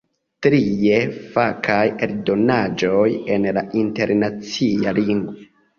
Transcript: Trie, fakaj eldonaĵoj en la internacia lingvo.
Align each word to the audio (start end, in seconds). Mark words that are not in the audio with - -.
Trie, 0.45 0.97
fakaj 1.35 1.83
eldonaĵoj 2.07 3.07
en 3.37 3.49
la 3.61 3.69
internacia 3.87 5.01
lingvo. 5.03 5.43